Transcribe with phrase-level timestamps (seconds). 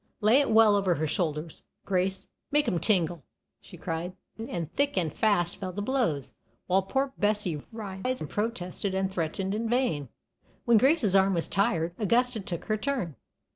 [0.19, 3.21] "Lay it well over her shoulders, Grace; make 'em tingle!"
[3.59, 6.33] she cried; and thick and fast fell the blows,
[6.65, 10.09] while poor Bessie writhed and protested and threatened in vain.
[10.65, 13.15] When Grace's arm was tired, Augusta took her turn.